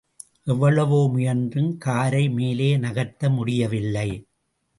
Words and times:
எவ்வளவு 0.43 1.09
முயன்றும் 1.09 1.77
காரை 1.77 2.29
மேலே 2.29 2.77
நகர்த்த 2.77 3.29
முடியவில்லை. 3.29 4.09